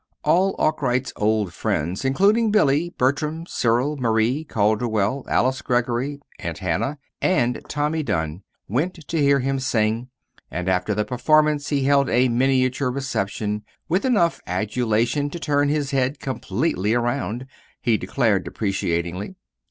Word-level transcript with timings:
All 0.23 0.55
Arkwright's 0.57 1.13
old 1.15 1.53
friends, 1.53 2.03
including 2.03 2.49
Billy, 2.49 2.89
Bertram, 2.97 3.45
Cyril, 3.45 3.97
Marie, 3.97 4.43
Calderwell, 4.43 5.23
Alice 5.29 5.61
Greggory, 5.61 6.19
Aunt 6.39 6.57
Hannah, 6.57 6.97
and 7.21 7.61
Tommy 7.69 8.01
Dunn, 8.01 8.41
went 8.67 8.95
to 8.95 9.21
hear 9.21 9.41
him 9.41 9.59
sing; 9.59 10.07
and 10.49 10.67
after 10.67 10.95
the 10.95 11.05
performance 11.05 11.69
he 11.69 11.83
held 11.83 12.09
a 12.09 12.29
miniature 12.29 12.89
reception, 12.89 13.61
with 13.87 14.03
enough 14.03 14.41
adulation 14.47 15.29
to 15.29 15.39
turn 15.39 15.69
his 15.69 15.91
head 15.91 16.19
completely 16.19 16.95
around, 16.95 17.45
he 17.79 17.95
declared 17.95 18.43
deprecatingly. 18.43 19.35